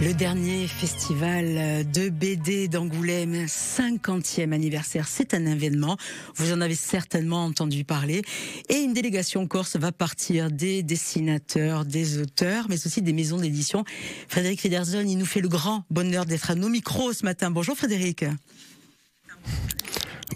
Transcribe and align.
Le 0.00 0.14
dernier 0.14 0.68
festival 0.68 1.84
de 1.90 2.08
BD 2.08 2.68
d'Angoulême, 2.68 3.46
50e 3.46 4.52
anniversaire, 4.52 5.08
c'est 5.08 5.34
un 5.34 5.44
événement. 5.44 5.96
Vous 6.36 6.52
en 6.52 6.60
avez 6.60 6.76
certainement 6.76 7.44
entendu 7.44 7.82
parler. 7.82 8.22
Et 8.68 8.76
une 8.76 8.92
délégation 8.92 9.48
corse 9.48 9.74
va 9.74 9.90
partir 9.90 10.52
des 10.52 10.84
dessinateurs, 10.84 11.84
des 11.84 12.18
auteurs, 12.18 12.66
mais 12.68 12.86
aussi 12.86 13.02
des 13.02 13.12
maisons 13.12 13.38
d'édition. 13.38 13.84
Frédéric 14.28 14.60
Federson, 14.60 15.04
il 15.04 15.18
nous 15.18 15.26
fait 15.26 15.40
le 15.40 15.48
grand 15.48 15.84
bonheur 15.90 16.26
d'être 16.26 16.52
à 16.52 16.54
nos 16.54 16.68
micros 16.68 17.12
ce 17.12 17.24
matin. 17.24 17.50
Bonjour 17.50 17.76
Frédéric. 17.76 18.24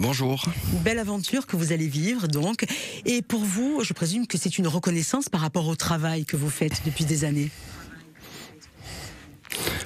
Bonjour. 0.01 0.45
Belle 0.83 0.99
aventure 0.99 1.47
que 1.47 1.55
vous 1.55 1.73
allez 1.73 1.87
vivre 1.87 2.27
donc. 2.27 2.65
Et 3.05 3.23
pour 3.23 3.45
vous, 3.45 3.85
je 3.85 3.93
présume 3.93 4.27
que 4.27 4.39
c'est 4.39 4.59
une 4.59 4.67
reconnaissance 4.67 5.29
par 5.29 5.41
rapport 5.41 5.69
au 5.69 5.77
travail 5.77 6.25
que 6.25 6.37
vous 6.37 6.51
faites 6.51 6.83
depuis 6.85 7.05
des 7.05 7.23
années. 7.25 7.51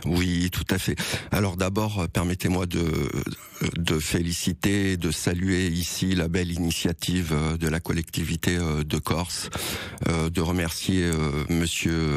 Oui, 0.06 0.50
tout 0.52 0.64
à 0.70 0.78
fait. 0.78 0.96
Alors 1.30 1.56
d'abord, 1.56 2.00
euh, 2.00 2.06
permettez-moi 2.06 2.66
de, 2.66 2.84
de 3.76 3.98
féliciter, 3.98 4.96
de 4.96 5.10
saluer 5.10 5.66
ici 5.68 6.14
la 6.14 6.28
belle 6.28 6.52
initiative 6.52 7.32
euh, 7.32 7.56
de 7.56 7.68
la 7.68 7.80
collectivité 7.80 8.56
euh, 8.56 8.84
de 8.84 8.98
Corse, 8.98 9.50
de 10.06 10.40
remercier 10.40 11.10
Monsieur 11.48 12.16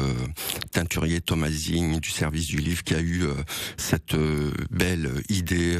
Teinturier 0.72 1.20
Thomasine 1.20 1.98
du 1.98 2.10
service 2.10 2.46
du 2.46 2.58
livre 2.58 2.82
qui 2.82 2.94
a 2.94 3.00
eu 3.00 3.24
cette 3.76 4.14
belle 4.70 5.10
idée 5.28 5.78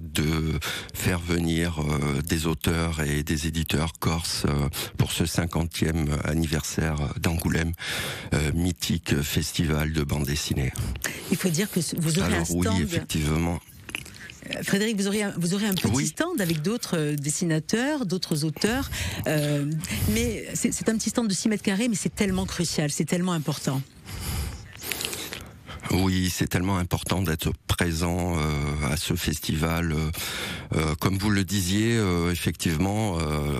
de 0.00 0.58
faire 0.94 1.18
venir 1.18 1.80
des 2.26 2.46
auteurs 2.46 3.00
et 3.00 3.22
des 3.22 3.46
éditeurs 3.46 3.92
corses 3.98 4.46
pour 4.96 5.12
ce 5.12 5.24
50e 5.24 6.20
anniversaire 6.24 6.96
d'Angoulême, 7.18 7.72
mythique 8.54 9.20
festival 9.22 9.92
de 9.92 10.02
bande 10.02 10.24
dessinée. 10.24 10.72
Dire 11.50 11.70
que 11.70 11.80
vous 11.98 12.18
aurez 12.18 12.36
un 12.36 12.44
stand. 12.44 12.66
Oui, 12.66 12.82
effectivement. 12.82 13.60
Euh, 14.50 14.62
Frédéric, 14.62 14.96
vous 14.96 15.06
aurez 15.06 15.22
un, 15.22 15.32
vous 15.36 15.54
aurez 15.54 15.66
un 15.66 15.74
petit 15.74 16.06
stand 16.06 16.40
avec 16.40 16.62
d'autres 16.62 16.96
euh, 16.96 17.16
dessinateurs, 17.16 18.06
d'autres 18.06 18.44
auteurs, 18.44 18.90
euh, 19.26 19.70
mais 20.12 20.48
c'est 20.54 20.88
un 20.88 20.96
petit 20.96 21.10
stand 21.10 21.28
de 21.28 21.34
6 21.34 21.48
mètres 21.48 21.62
carrés, 21.62 21.88
mais 21.88 21.96
c'est 21.96 22.14
tellement 22.14 22.46
crucial, 22.46 22.90
c'est 22.90 23.04
tellement 23.04 23.32
important. 23.32 23.80
Oui, 25.92 26.32
c'est 26.32 26.46
tellement 26.46 26.78
important 26.78 27.20
d'être 27.20 27.52
présent 27.80 28.36
euh, 28.36 28.92
à 28.92 28.98
ce 28.98 29.14
festival. 29.14 29.92
Euh, 29.92 30.10
euh, 30.76 30.94
comme 31.00 31.16
vous 31.16 31.30
le 31.30 31.44
disiez, 31.44 31.98
effectivement, 32.30 33.18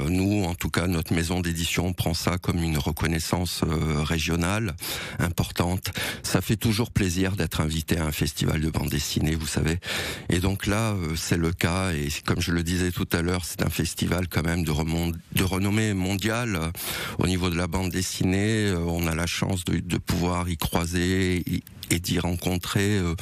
nous, 0.08 0.44
en 0.44 0.54
tout 0.54 0.68
cas, 0.70 0.86
notre 0.86 1.12
maison 1.12 1.40
d'édition 1.40 1.92
prend 1.92 2.14
ça 2.14 2.38
comme 2.38 2.62
une 2.62 2.78
reconnaissance 2.78 3.62
régionale 4.04 4.76
importante. 5.18 5.90
Ça 6.22 6.40
fait 6.40 6.56
toujours 6.56 6.92
plaisir 6.92 7.34
d'être 7.34 7.60
invité 7.60 7.98
à 7.98 8.04
un 8.04 8.12
festival 8.12 8.60
de 8.60 8.70
bande 8.70 8.90
dessinée, 8.90 9.34
vous 9.34 9.48
savez. 9.48 9.80
Et 10.28 10.38
donc 10.38 10.66
là, 10.66 10.94
c'est 11.16 11.36
le 11.36 11.52
cas. 11.52 11.92
Et 11.92 12.08
comme 12.24 12.40
je 12.40 12.52
le 12.52 12.62
disais 12.62 12.92
tout 12.92 13.08
à 13.12 13.22
l'heure, 13.22 13.44
c'est 13.44 13.62
un 13.62 13.70
festival 13.70 14.28
quand 14.28 14.44
même 14.44 14.62
de, 14.62 15.42
renommée 15.42 15.94
mondiale 15.94 16.70
au 17.18 17.26
niveau 17.26 17.50
de 17.50 17.56
la 17.56 17.66
bande 17.66 17.90
dessinée. 17.90 18.72
on 18.72 19.08
a 19.08 19.14
la 19.16 19.26
chance 19.26 19.64
de, 19.64 19.80
de 19.80 19.98
pouvoir 19.98 20.48
y 20.48 20.56
croiser 20.56 21.42
et 21.90 21.98
d'y 21.98 22.18
rencontrer 22.18 22.98
euh, 22.98 23.14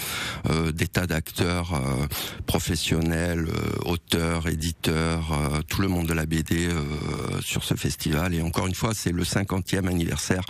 euh, 0.51 0.73
des 0.73 0.87
tas 0.87 1.07
d'acteurs 1.07 1.75
euh, 1.75 2.07
professionnels, 2.47 3.49
auteurs, 3.85 4.49
éditeurs, 4.49 5.33
tout 5.69 5.83
le 5.83 5.89
monde 5.89 6.07
de 6.07 6.15
la 6.15 6.27
BD 6.27 6.69
sur 7.41 7.65
ce 7.65 7.75
festival. 7.75 8.35
Et 8.35 8.43
encore 8.43 8.67
une 8.67 8.75
fois, 8.75 8.93
c'est 8.95 9.13
le 9.13 9.25
50e 9.25 9.87
anniversaire 9.89 10.45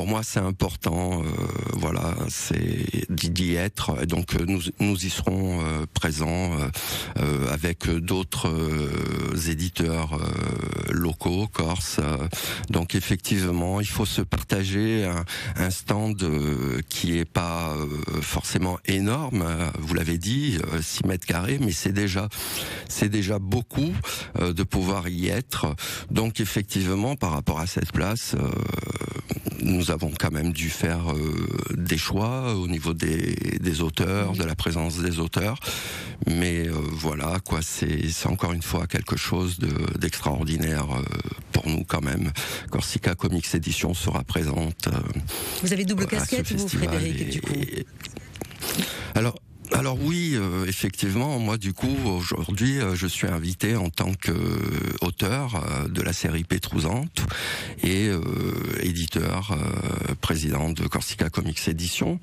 pour 0.00 0.08
moi, 0.08 0.22
c'est 0.22 0.40
important. 0.40 1.22
Euh, 1.22 1.26
voilà, 1.74 2.14
c'est 2.30 3.04
d'y 3.10 3.54
être. 3.56 4.06
donc, 4.06 4.34
euh, 4.34 4.46
nous, 4.48 4.62
nous 4.78 5.04
y 5.04 5.10
serons 5.10 5.60
euh, 5.60 5.84
présents 5.92 6.56
avec 7.50 7.86
d'autres 7.86 8.48
éditeurs 9.48 10.18
locaux, 10.88 11.46
corse. 11.52 12.00
donc, 12.70 12.94
effectivement, 12.94 13.80
il 13.80 13.86
faut 13.86 14.06
se 14.06 14.22
partager 14.22 15.04
un, 15.04 15.24
un 15.56 15.70
stand 15.70 16.24
qui 16.88 17.18
est 17.18 17.26
pas 17.26 17.74
forcément 18.22 18.78
énorme. 18.86 19.44
Vous 19.78 19.94
l'avez 19.94 20.16
dit, 20.16 20.58
6 20.80 21.04
mètres 21.04 21.26
carrés, 21.26 21.58
mais 21.60 21.72
c'est 21.72 21.92
déjà, 21.92 22.28
c'est 22.88 23.10
déjà 23.10 23.38
beaucoup 23.38 23.92
de 24.38 24.62
pouvoir 24.62 25.08
y 25.08 25.28
être. 25.28 25.74
Donc, 26.10 26.40
effectivement, 26.40 27.16
par 27.16 27.32
rapport 27.32 27.60
à 27.60 27.66
cette 27.66 27.92
place 27.92 28.34
nous 29.62 29.90
avons 29.90 30.12
quand 30.18 30.30
même 30.30 30.52
dû 30.52 30.70
faire 30.70 31.12
euh, 31.12 31.46
des 31.76 31.98
choix 31.98 32.54
au 32.54 32.66
niveau 32.66 32.94
des, 32.94 33.34
des, 33.60 33.80
auteurs, 33.80 34.32
de 34.32 34.44
la 34.44 34.54
présence 34.54 34.98
des 34.98 35.18
auteurs. 35.18 35.58
Mais 36.26 36.68
euh, 36.68 36.72
voilà, 36.92 37.38
quoi, 37.44 37.60
c'est 37.62 38.26
encore 38.26 38.52
une 38.52 38.62
fois 38.62 38.86
quelque 38.86 39.16
chose 39.16 39.58
d'extraordinaire 39.98 40.86
euh, 40.90 41.02
pour 41.52 41.68
nous 41.68 41.84
quand 41.84 42.02
même. 42.02 42.30
Corsica 42.70 43.14
Comics 43.14 43.54
Edition 43.54 43.94
sera 43.94 44.22
présente. 44.24 44.88
vous 45.62 45.72
avez 45.72 45.84
double 45.84 46.06
casquette, 46.06 46.52
vous, 46.52 46.68
Frédéric, 46.68 47.30
du 47.30 47.40
coup. 47.40 47.54
Alors 49.80 49.96
oui, 49.98 50.32
euh, 50.34 50.66
effectivement, 50.66 51.38
moi 51.38 51.56
du 51.56 51.72
coup 51.72 51.96
aujourd'hui 52.04 52.82
euh, 52.82 52.94
je 52.94 53.06
suis 53.06 53.26
invité 53.26 53.76
en 53.76 53.88
tant 53.88 54.12
qu'auteur 54.12 55.54
euh, 55.54 55.88
de 55.88 56.02
la 56.02 56.12
série 56.12 56.44
Pétrousante 56.44 57.22
et 57.82 58.10
éditeur, 58.82 59.56
président 60.20 60.68
de 60.68 60.86
Corsica 60.86 61.30
Comics 61.30 61.66
Édition. 61.66 62.20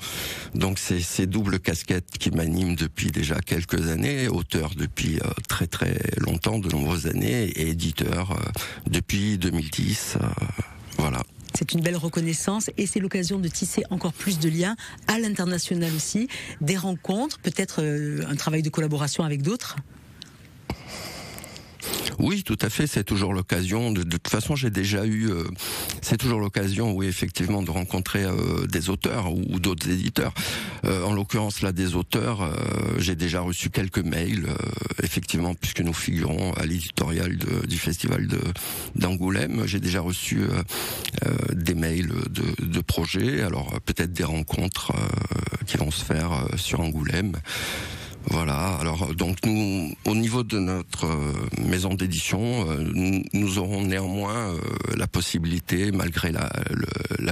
Donc 0.53 0.77
c'est 0.77 0.99
ces 0.99 1.25
doubles 1.25 1.59
casquettes 1.59 2.11
qui 2.19 2.29
m'animent 2.29 2.75
depuis 2.75 3.09
déjà 3.09 3.39
quelques 3.39 3.87
années, 3.89 4.27
auteur 4.27 4.75
depuis 4.75 5.19
très 5.49 5.65
très 5.65 5.97
longtemps, 6.17 6.59
de 6.59 6.69
nombreuses 6.69 7.07
années, 7.07 7.45
et 7.45 7.69
éditeur 7.69 8.37
depuis 8.85 9.39
2010. 9.39 10.19
voilà. 10.99 11.23
C'est 11.57 11.73
une 11.73 11.81
belle 11.81 11.97
reconnaissance 11.97 12.69
et 12.77 12.85
c'est 12.85 12.99
l'occasion 12.99 13.39
de 13.39 13.47
tisser 13.47 13.81
encore 13.89 14.13
plus 14.13 14.37
de 14.37 14.47
liens 14.47 14.75
à 15.07 15.17
l'international 15.17 15.91
aussi, 15.95 16.27
des 16.61 16.77
rencontres, 16.77 17.39
peut-être 17.39 17.81
euh, 17.81 18.21
un 18.29 18.35
travail 18.35 18.61
de 18.61 18.69
collaboration 18.69 19.23
avec 19.23 19.41
d'autres. 19.41 19.75
Oui, 22.19 22.43
tout 22.43 22.57
à 22.61 22.69
fait. 22.69 22.87
C'est 22.87 23.03
toujours 23.03 23.33
l'occasion. 23.33 23.91
De, 23.91 24.03
toute 24.03 24.27
façon, 24.27 24.55
j'ai 24.55 24.69
déjà 24.69 25.05
eu. 25.05 25.29
Euh, 25.29 25.43
c'est 26.01 26.17
toujours 26.17 26.39
l'occasion, 26.39 26.93
oui, 26.93 27.07
effectivement, 27.07 27.61
de 27.61 27.69
rencontrer 27.69 28.23
euh, 28.23 28.65
des 28.67 28.89
auteurs 28.89 29.31
ou, 29.31 29.59
d'autres 29.59 29.89
éditeurs. 29.89 30.33
Euh, 30.85 31.03
en 31.03 31.13
l'occurrence, 31.13 31.61
là, 31.61 31.71
des 31.71 31.95
auteurs. 31.95 32.49
j'ai 32.97 33.15
déjà 33.15 33.41
reçu 33.41 33.69
quelques 33.69 33.99
mails, 33.99 34.47
effectivement, 35.03 35.53
puisque 35.53 35.81
nous 35.81 35.93
figurons 35.93 36.53
à 36.53 36.65
l'éditorial 36.65 37.37
du 37.67 37.77
festival 37.77 38.27
d'Angoulême. 38.95 39.63
J'ai 39.65 39.79
déjà 39.79 40.01
reçu 40.01 40.41
des 41.53 41.75
mails 41.75 42.11
de, 42.29 42.65
de 42.65 42.79
projets. 42.81 43.41
Alors 43.41 43.79
peut-être 43.85 44.13
des 44.13 44.23
rencontres 44.23 44.93
qui 45.65 45.77
vont 45.77 45.91
se 45.91 46.03
faire 46.03 46.47
sur 46.55 46.79
Angoulême. 46.79 47.33
Voilà. 48.29 48.75
Alors 48.81 49.15
donc 49.15 49.37
nous, 49.45 49.93
au 50.05 50.15
niveau 50.15 50.43
de 50.43 50.59
notre 50.59 51.05
euh, 51.05 51.33
maison 51.65 51.93
d'édition, 51.93 52.69
euh, 52.69 53.23
nous, 53.33 53.57
aurons 53.57 53.83
néanmoins 53.83 54.53
euh, 54.53 54.59
la 54.97 55.07
possibilité, 55.07 55.91
malgré 55.91 56.31
la, 56.31 56.49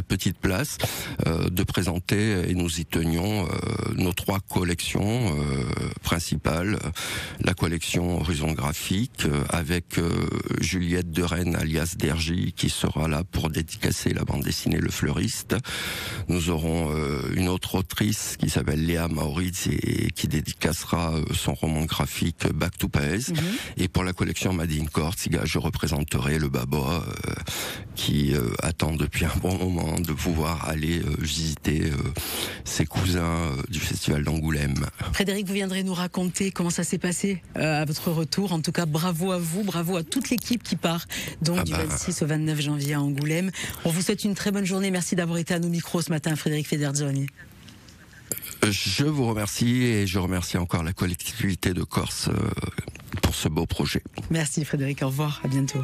petite 0.07 0.38
place, 0.38 0.78
de 1.25 1.63
présenter 1.63 2.50
et 2.50 2.53
nous 2.53 2.79
y 2.79 2.85
tenions 2.85 3.47
nos 3.95 4.13
trois 4.13 4.39
collections 4.39 5.35
principales. 6.03 6.78
La 7.41 7.55
collection 7.55 8.19
Horizon 8.19 8.51
Graphique 8.51 9.23
avec 9.50 10.00
Juliette 10.61 11.11
de 11.11 11.23
Rennes 11.23 11.55
alias 11.55 11.95
Dergy 11.97 12.53
qui 12.55 12.69
sera 12.69 13.07
là 13.07 13.23
pour 13.23 13.50
dédicacer 13.50 14.13
la 14.13 14.23
bande 14.23 14.44
dessinée 14.44 14.78
Le 14.78 14.91
Fleuriste. 14.91 15.55
Nous 16.28 16.51
aurons 16.51 16.91
une 17.35 17.49
autre 17.49 17.75
autrice 17.75 18.37
qui 18.40 18.49
s'appelle 18.49 18.85
Léa 18.85 19.08
Mauritz 19.08 19.67
et 19.67 20.11
qui 20.11 20.28
dédicacera 20.28 20.84
euh, 20.93 21.23
son 21.34 21.53
roman 21.53 21.85
graphique 21.85 22.47
Back 22.53 22.78
to 22.78 22.87
Paez. 22.87 23.29
Mhm. 23.29 23.35
Et 23.78 23.87
pour 23.87 24.03
la 24.03 24.14
collection 24.14 24.53
Madine 24.53 24.90
Court, 24.90 25.16
je 25.43 25.59
représenterai 25.59 26.40
le 26.40 26.49
Baba 26.49 26.78
euh, 26.78 27.34
qui 27.96 28.34
euh, 28.34 28.41
attend 28.61 28.93
depuis 28.93 29.26
un 29.26 29.35
bon 29.41 29.58
moment 29.58 29.99
de 29.99 30.14
pouvoir 30.14 30.67
aller 30.70 31.02
visiter 31.20 31.91
ses 32.64 32.85
cousins 32.85 33.52
du 33.70 33.79
festival 33.79 34.23
d'Angoulême. 34.23 34.85
Frédéric, 35.14 35.47
vous 35.47 35.53
viendrez 35.53 35.84
nous 35.84 35.93
raconter 35.93 36.52
comment 36.52 36.70
ça 36.70 36.84
s'est 36.84 36.97
passé 36.97 37.41
à 37.55 37.85
votre 37.85 38.11
retour. 38.11 38.53
En 38.53 38.61
tout 38.61 38.72
cas, 38.72 38.85
bravo 38.85 39.31
à 39.31 39.38
vous, 39.38 39.64
bravo 39.64 39.97
à 39.97 40.03
toute 40.03 40.29
l'équipe 40.29 40.64
qui 40.64 40.76
part 40.76 41.05
donc 41.41 41.59
ah 41.61 41.64
du 41.64 41.72
26 41.72 42.20
bah. 42.20 42.26
au 42.26 42.29
29 42.29 42.61
janvier 42.61 42.93
à 42.93 43.02
Angoulême. 43.02 43.52
On 43.84 43.90
vous 43.90 44.02
souhaite 44.02 44.23
une 44.23 44.35
très 44.35 44.52
bonne 44.52 44.66
journée. 44.66 44.91
Merci 44.91 45.16
d'avoir 45.16 45.38
été 45.38 45.53
à 45.53 45.59
nos 45.59 45.70
micros 45.70 46.02
ce 46.02 46.09
matin, 46.09 46.35
Frédéric 46.35 46.67
Federzoni. 46.67 47.28
Je 48.72 49.06
vous 49.06 49.28
remercie 49.28 49.84
et 49.84 50.08
je 50.08 50.20
remercie 50.20 50.58
encore 50.58 50.84
la 50.84 50.94
collectivité 50.94 51.73
de 51.73 51.84
Corse 51.84 52.29
euh, 52.29 52.34
pour 53.22 53.35
ce 53.35 53.47
beau 53.50 53.66
projet. 53.66 54.02
Merci 54.29 54.66
Frédéric, 54.66 55.02
au 55.02 55.08
revoir, 55.08 55.41
à 55.44 55.47
bientôt. 55.47 55.84